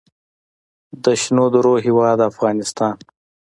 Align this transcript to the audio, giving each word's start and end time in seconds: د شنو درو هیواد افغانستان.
د 1.03 1.05
شنو 1.21 1.45
درو 1.53 1.73
هیواد 1.85 2.19
افغانستان. 2.29 2.95